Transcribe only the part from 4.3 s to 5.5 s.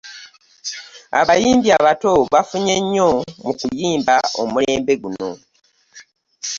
omulembe guno.